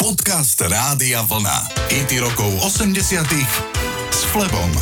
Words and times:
Podcast 0.00 0.56
Rádia 0.64 1.20
Vlna. 1.28 1.76
IT 1.92 2.24
rokov 2.24 2.48
80 2.64 3.20
s 4.08 4.20
Flebom. 4.32 4.72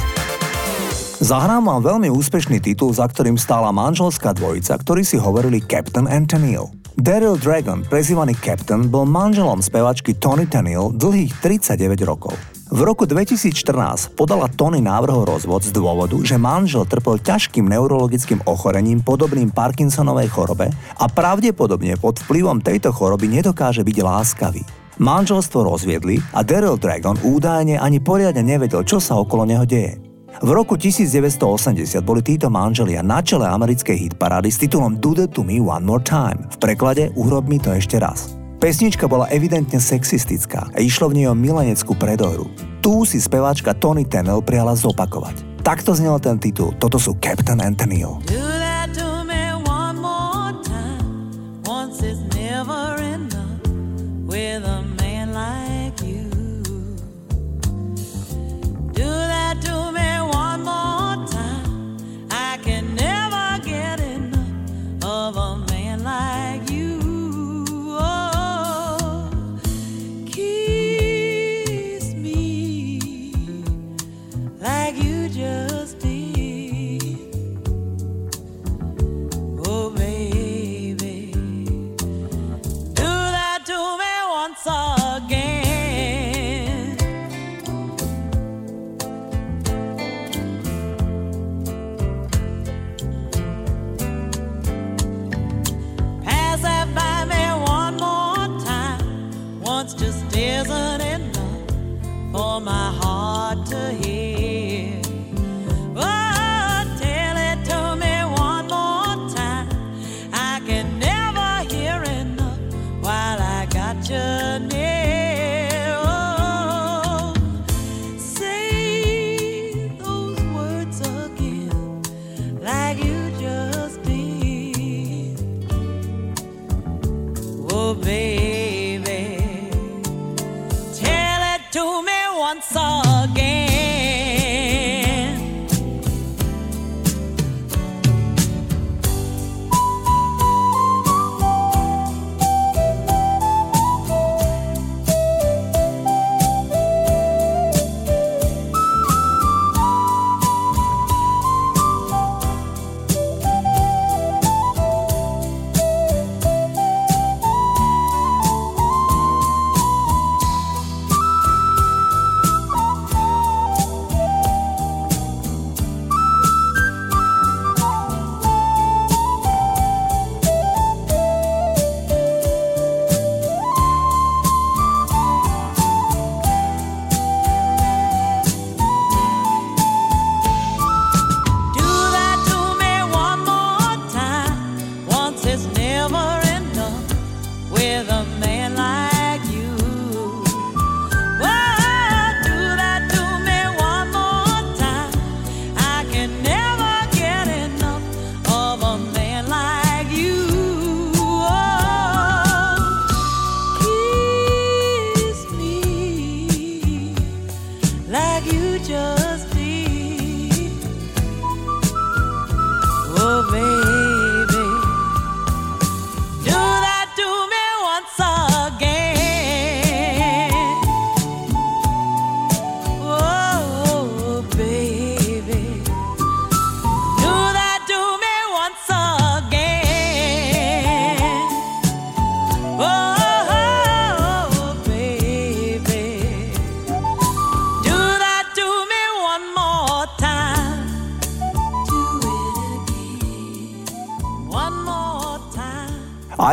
Zahrám 1.19 1.67
vám 1.67 1.83
veľmi 1.83 2.07
úspešný 2.07 2.63
titul, 2.63 2.95
za 2.95 3.11
ktorým 3.11 3.35
stála 3.35 3.75
manželská 3.75 4.31
dvojica, 4.31 4.79
ktorí 4.79 5.03
si 5.03 5.19
hovorili 5.19 5.59
Captain 5.67 6.07
and 6.07 6.31
Tennille. 6.31 6.71
Daryl 6.95 7.35
Dragon, 7.35 7.83
prezývaný 7.83 8.39
Captain, 8.39 8.87
bol 8.87 9.11
manželom 9.11 9.59
spevačky 9.59 10.15
Tony 10.23 10.47
Tennille 10.47 10.95
dlhých 10.95 11.35
39 11.43 11.99
rokov. 12.07 12.39
V 12.71 12.87
roku 12.87 13.03
2014 13.03 14.15
podala 14.15 14.47
Tony 14.47 14.79
návrh 14.79 15.19
o 15.19 15.27
rozvod 15.27 15.67
z 15.67 15.75
dôvodu, 15.75 16.15
že 16.23 16.39
manžel 16.39 16.87
trpel 16.87 17.19
ťažkým 17.19 17.67
neurologickým 17.67 18.47
ochorením 18.47 19.03
podobným 19.03 19.51
Parkinsonovej 19.51 20.31
chorobe 20.31 20.71
a 20.95 21.11
pravdepodobne 21.11 21.99
pod 21.99 22.23
vplyvom 22.23 22.63
tejto 22.63 22.95
choroby 22.95 23.27
nedokáže 23.27 23.83
byť 23.83 23.99
láskavý. 23.99 24.63
Manželstvo 24.99 25.63
rozviedli 25.63 26.19
a 26.35 26.43
Daryl 26.43 26.75
Dragon 26.75 27.15
údajne 27.23 27.79
ani 27.79 28.03
poriadne 28.03 28.43
nevedel, 28.43 28.83
čo 28.83 28.99
sa 28.99 29.15
okolo 29.15 29.47
neho 29.47 29.63
deje. 29.63 30.03
V 30.39 30.51
roku 30.55 30.79
1980 30.79 31.99
boli 32.03 32.23
títo 32.23 32.51
manželia 32.51 33.03
na 33.03 33.23
čele 33.23 33.47
americkej 33.47 33.95
hitparády 34.11 34.51
s 34.51 34.59
titulom 34.63 34.99
Do 34.99 35.15
That 35.15 35.35
To 35.35 35.43
Me 35.43 35.59
One 35.59 35.87
More 35.87 36.03
Time. 36.03 36.47
V 36.51 36.57
preklade 36.63 37.11
Urob 37.15 37.47
mi 37.47 37.59
to 37.59 37.75
ešte 37.75 37.99
raz. 37.99 38.35
Pesnička 38.59 39.07
bola 39.07 39.31
evidentne 39.31 39.79
sexistická 39.79 40.75
a 40.75 40.79
išlo 40.83 41.11
v 41.11 41.23
nej 41.23 41.27
o 41.31 41.35
mileneckú 41.35 41.95
predohru. 41.95 42.51
Tu 42.83 43.07
si 43.07 43.23
speváčka 43.23 43.75
Tony 43.79 44.03
Tennell 44.03 44.43
priala 44.43 44.75
zopakovať. 44.75 45.63
Takto 45.63 45.95
znel 45.95 46.19
ten 46.19 46.43
titul. 46.43 46.75
Toto 46.79 46.99
sú 46.99 47.15
Captain 47.23 47.63
Antonio. 47.63 48.19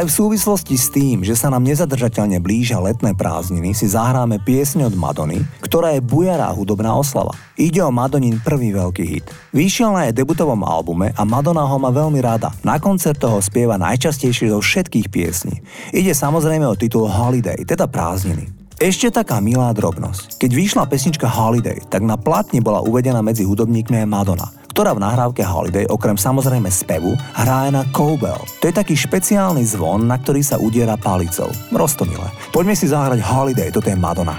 V 0.06 0.14
súvislosti 0.14 0.78
s 0.78 0.94
tým, 0.94 1.26
že 1.26 1.34
sa 1.34 1.50
nám 1.50 1.66
nezadržateľne 1.66 2.38
blížia 2.38 2.78
letné 2.78 3.18
prázdniny, 3.18 3.74
si 3.74 3.90
zahráme 3.90 4.38
piesň 4.38 4.86
od 4.86 4.94
Madony, 4.94 5.42
ktorá 5.66 5.98
je 5.98 6.06
bujará 6.06 6.46
hudobná 6.54 6.94
oslava. 6.94 7.34
Ide 7.58 7.82
o 7.82 7.90
Madonin 7.90 8.38
prvý 8.38 8.70
veľký 8.70 9.02
hit. 9.02 9.26
Vyšiel 9.50 9.98
na 9.98 10.06
jej 10.06 10.14
debutovom 10.14 10.62
albume 10.62 11.10
a 11.18 11.26
Madonna 11.26 11.66
ho 11.66 11.82
má 11.82 11.90
veľmi 11.90 12.22
rada. 12.22 12.54
Na 12.62 12.78
koncertoch 12.78 13.34
ho 13.34 13.42
spieva 13.42 13.82
najčastejšie 13.82 14.54
zo 14.54 14.62
všetkých 14.62 15.10
piesní. 15.10 15.66
Ide 15.90 16.14
samozrejme 16.14 16.70
o 16.70 16.78
titul 16.78 17.10
Holiday, 17.10 17.66
teda 17.66 17.90
prázdniny. 17.90 18.46
Ešte 18.78 19.10
taká 19.10 19.42
milá 19.42 19.74
drobnosť. 19.74 20.38
Keď 20.38 20.52
vyšla 20.54 20.86
pesnička 20.86 21.26
Holiday, 21.26 21.82
tak 21.90 22.06
na 22.06 22.14
platni 22.14 22.62
bola 22.62 22.86
uvedená 22.86 23.26
medzi 23.26 23.42
hudobníkmi 23.42 24.06
aj 24.06 24.06
Madonna 24.06 24.54
ktorá 24.76 24.92
v 24.92 25.08
nahrávke 25.08 25.40
Holiday 25.40 25.88
okrem 25.88 26.20
samozrejme 26.20 26.68
spevu 26.68 27.16
hrá 27.16 27.72
aj 27.72 27.72
na 27.72 27.84
cowbell. 27.96 28.44
To 28.60 28.68
je 28.68 28.76
taký 28.76 28.92
špeciálny 28.92 29.64
zvon, 29.64 30.04
na 30.04 30.20
ktorý 30.20 30.44
sa 30.44 30.60
udiera 30.60 31.00
palicou. 31.00 31.48
Rostomile. 31.72 32.28
Poďme 32.52 32.76
si 32.76 32.92
zahrať 32.92 33.24
Holiday, 33.24 33.72
toto 33.72 33.88
je 33.88 33.96
Madonna. 33.96 34.36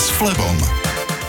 S 0.00 0.08
Flebom. 0.16 0.56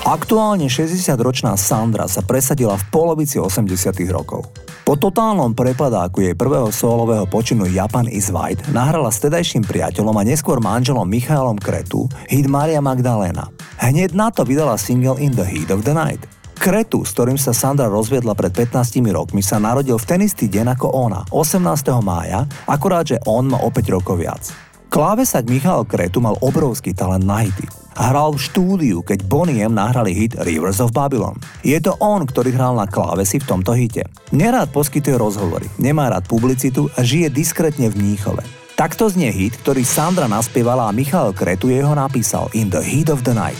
Aktuálne 0.07 0.71
60-ročná 0.71 1.59
Sandra 1.59 2.07
sa 2.07 2.23
presadila 2.23 2.79
v 2.79 2.87
polovici 2.87 3.43
80 3.43 3.91
rokov. 4.07 4.47
Po 4.87 4.95
totálnom 4.95 5.51
prepadáku 5.51 6.23
jej 6.23 6.31
prvého 6.31 6.71
solového 6.71 7.27
počinu 7.27 7.67
Japan 7.67 8.07
is 8.07 8.31
White 8.31 8.71
nahrala 8.71 9.11
s 9.11 9.19
tedajším 9.19 9.67
priateľom 9.67 10.15
a 10.15 10.23
neskôr 10.23 10.63
manželom 10.63 11.03
Michailom 11.03 11.59
Kretu 11.59 12.07
hit 12.31 12.47
Maria 12.47 12.79
Magdalena. 12.79 13.51
Hneď 13.83 14.15
na 14.15 14.31
to 14.31 14.47
vydala 14.47 14.79
single 14.79 15.19
In 15.19 15.35
the 15.35 15.43
Heat 15.43 15.67
of 15.67 15.83
the 15.83 15.91
Night. 15.91 16.23
Kretu, 16.55 17.03
s 17.03 17.11
ktorým 17.11 17.35
sa 17.35 17.51
Sandra 17.51 17.91
rozviedla 17.91 18.31
pred 18.31 18.55
15 18.55 19.03
rokmi, 19.11 19.43
sa 19.43 19.59
narodil 19.59 19.99
v 19.99 20.07
ten 20.07 20.23
istý 20.23 20.47
deň 20.47 20.79
ako 20.79 20.87
ona, 20.89 21.21
18. 21.35 21.59
mája, 21.99 22.47
akurát, 22.63 23.03
že 23.03 23.19
on 23.27 23.51
má 23.51 23.59
o 23.59 23.67
5 23.67 23.91
rokov 23.91 24.23
viac. 24.23 24.66
Klávesak 24.87 25.51
Michal 25.51 25.83
Kretu 25.83 26.23
mal 26.23 26.39
obrovský 26.39 26.95
talent 26.95 27.27
na 27.27 27.43
hity. 27.43 27.67
Hral 27.97 28.31
v 28.31 28.39
štúdiu, 28.39 28.97
keď 29.03 29.27
Bonnie 29.27 29.59
M 29.59 29.75
nahrali 29.75 30.15
hit 30.15 30.39
Rivers 30.39 30.79
of 30.79 30.95
Babylon. 30.95 31.35
Je 31.59 31.75
to 31.83 31.99
on, 31.99 32.23
ktorý 32.23 32.55
hral 32.55 32.79
na 32.79 32.87
klávesi 32.87 33.43
v 33.43 33.47
tomto 33.51 33.75
hite. 33.75 34.07
Nerád 34.31 34.71
poskytuje 34.71 35.19
rozhovory, 35.19 35.67
nemá 35.75 36.07
rád 36.07 36.29
publicitu 36.31 36.87
a 36.95 37.03
žije 37.03 37.27
diskrétne 37.27 37.91
v 37.91 37.99
Mníchove. 37.99 38.45
Takto 38.77 39.09
znie 39.11 39.33
hit, 39.33 39.59
ktorý 39.59 39.83
Sandra 39.83 40.29
naspievala 40.29 40.87
a 40.87 40.95
Michal 40.95 41.35
Kretu 41.35 41.67
jeho 41.67 41.91
napísal 41.91 42.47
In 42.55 42.71
the 42.71 42.79
Heat 42.79 43.11
of 43.11 43.25
the 43.25 43.33
Night. 43.35 43.59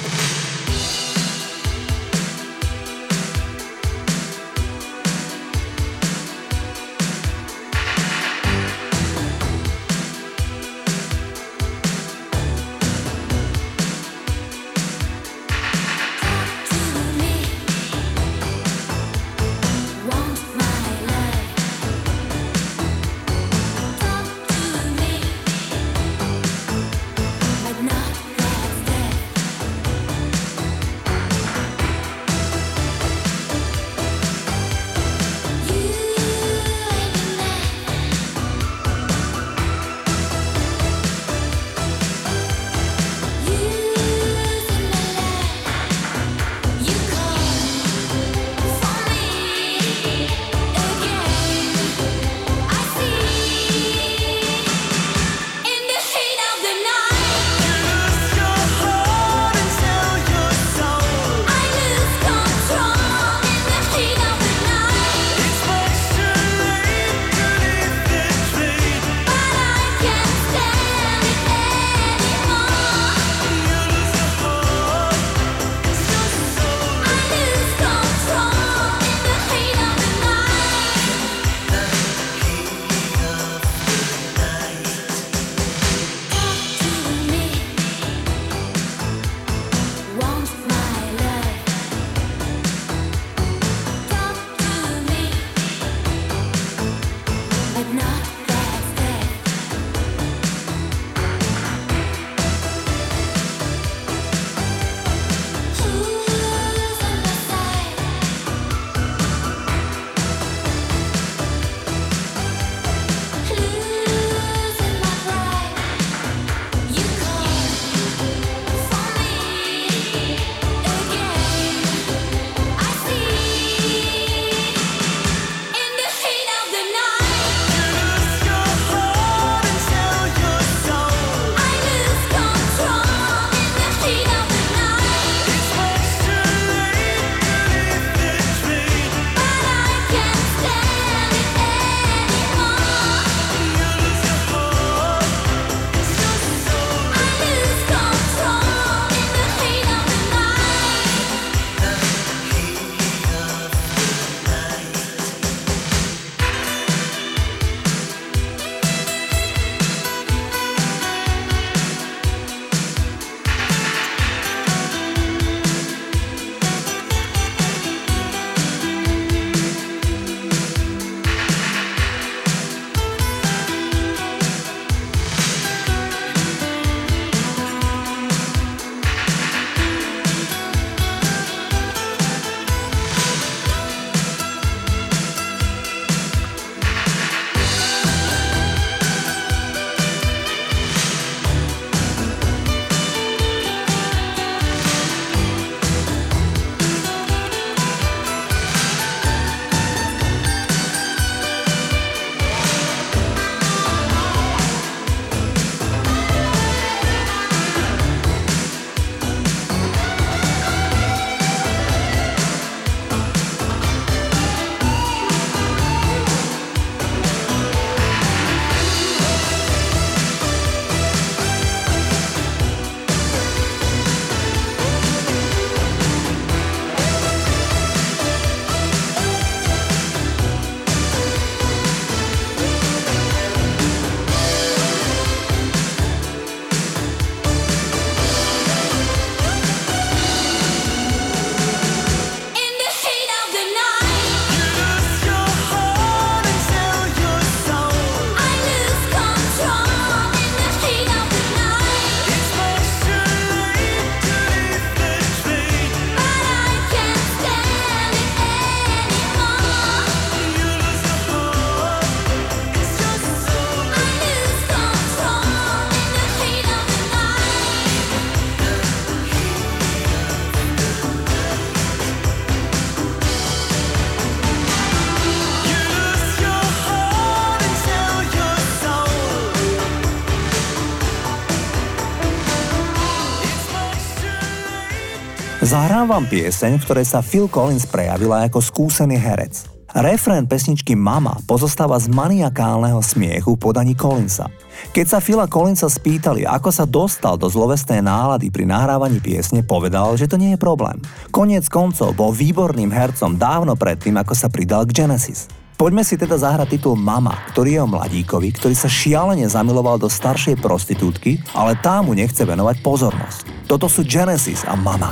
Zahrám 286.08 286.24
vám 286.24 286.32
pieseň, 286.32 286.80
v 286.80 286.86
ktorej 286.88 287.04
sa 287.04 287.20
Phil 287.20 287.52
Collins 287.52 287.84
prejavila 287.84 288.48
ako 288.48 288.64
skúsený 288.64 289.20
herec. 289.20 289.68
Refrén 289.92 290.48
pesničky 290.48 290.96
Mama 290.96 291.36
pozostáva 291.44 292.00
z 292.00 292.08
maniakálneho 292.08 293.04
smiechu 293.04 293.60
podaní 293.60 293.92
Collinsa. 293.92 294.48
Keď 294.96 295.04
sa 295.04 295.20
Phila 295.20 295.52
Collinsa 295.52 295.92
spýtali, 295.92 296.48
ako 296.48 296.72
sa 296.72 296.88
dostal 296.88 297.36
do 297.36 297.52
zlovestnej 297.52 298.00
nálady 298.00 298.48
pri 298.48 298.64
nahrávaní 298.64 299.20
piesne, 299.20 299.68
povedal, 299.68 300.16
že 300.16 300.32
to 300.32 300.40
nie 300.40 300.56
je 300.56 300.60
problém. 300.64 300.96
Koniec 301.28 301.68
koncov 301.68 302.16
bol 302.16 302.32
výborným 302.32 302.88
hercom 302.88 303.36
dávno 303.36 303.76
predtým, 303.76 304.16
ako 304.16 304.32
sa 304.32 304.48
pridal 304.48 304.88
k 304.88 305.04
Genesis. 305.04 305.52
Poďme 305.76 306.08
si 306.08 306.16
teda 306.16 306.40
zahrať 306.40 306.80
titul 306.80 306.96
Mama, 306.96 307.36
ktorý 307.52 307.76
je 307.76 307.84
o 307.84 307.92
mladíkovi, 307.92 308.56
ktorý 308.56 308.80
sa 308.80 308.88
šialene 308.88 309.44
zamiloval 309.44 310.00
do 310.00 310.08
staršej 310.08 310.56
prostitútky, 310.64 311.44
ale 311.52 311.76
tá 311.84 312.00
mu 312.00 312.16
nechce 312.16 312.48
venovať 312.48 312.80
pozornosť. 312.80 313.68
Toto 313.68 313.92
sú 313.92 314.08
Genesis 314.08 314.64
a 314.64 314.72
Mama. 314.80 315.12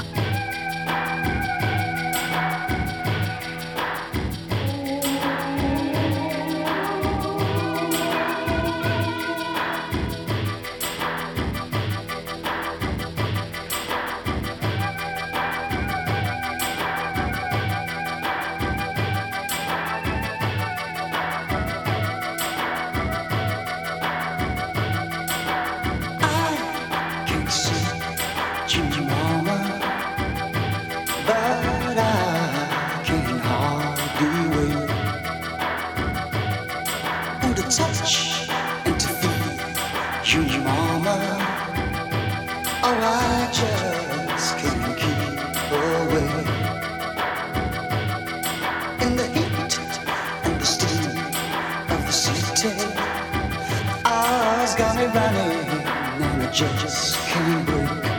and 55.14 56.42
the 56.42 56.48
judges 56.52 57.16
can't 57.28 57.66
breathe. 57.68 58.15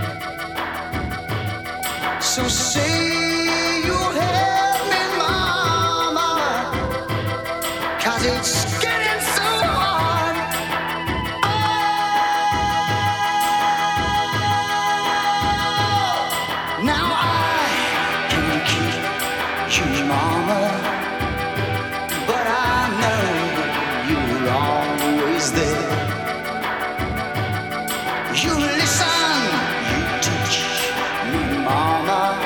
You 28.38 28.52
listen, 28.54 29.06
you 29.88 30.00
teach 30.20 30.58
me, 31.32 31.56
Mama. 31.64 32.36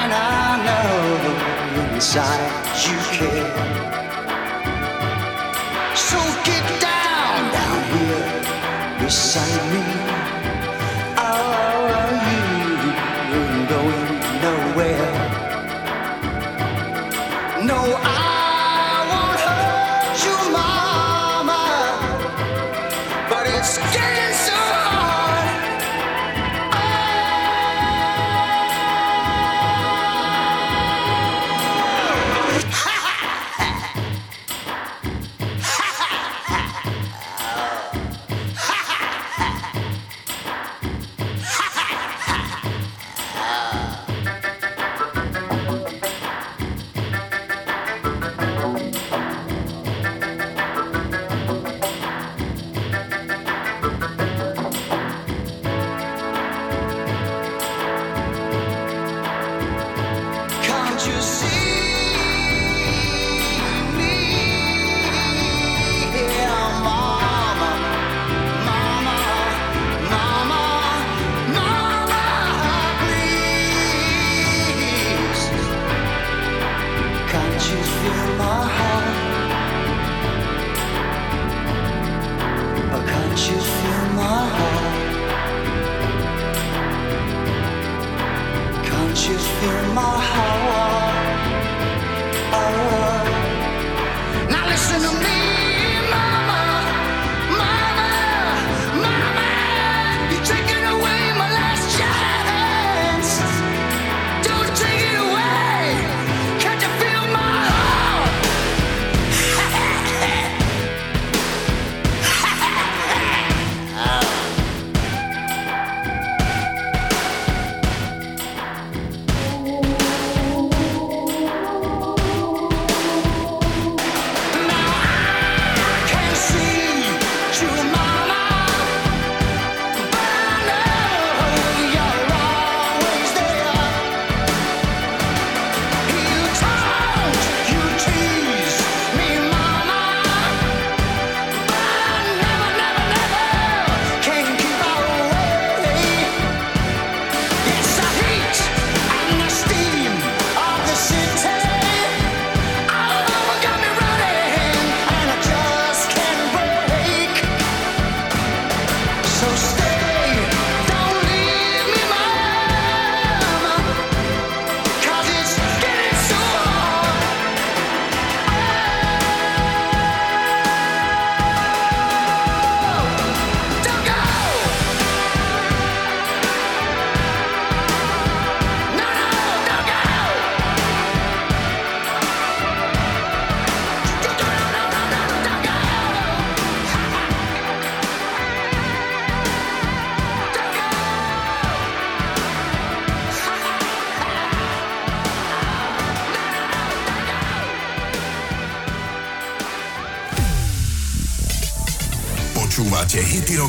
And 0.00 0.12
I 0.12 0.60
know 0.66 1.94
inside 1.94 2.52
you 2.84 2.98
care. 3.16 4.03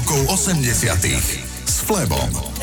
Rokov 0.05 0.37
80 0.37 1.65
s 1.65 1.81
Flebom. 1.81 2.54